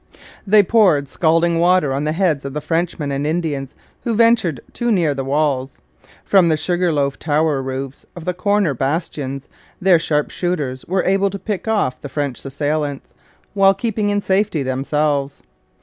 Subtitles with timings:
[0.47, 4.91] They poured scalding water on the heads of the Frenchmen and Indians who ventured too
[4.91, 5.77] near the walls.
[6.25, 9.47] From the sugar loaf tower roofs of the corner bastions
[9.79, 13.13] their sharpshooters were able to pick off the French assailants,
[13.53, 15.43] while keeping in safety themselves.